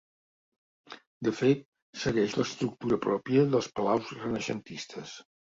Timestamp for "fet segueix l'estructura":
1.41-3.01